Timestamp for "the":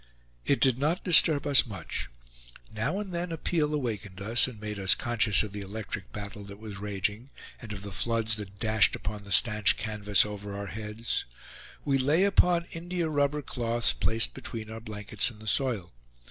5.53-5.61, 7.83-7.91, 9.25-9.31, 15.39-15.45